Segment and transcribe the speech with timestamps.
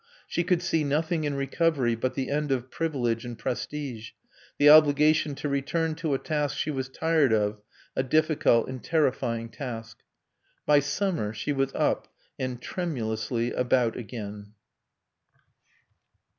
[0.25, 4.13] She could see nothing in recovery but the end of privilege and prestige,
[4.57, 7.61] the obligation to return to a task she was tired of,
[7.95, 9.99] a difficult and terrifying task.
[10.65, 12.07] By summer she was up
[12.39, 14.53] and (tremulously) about again.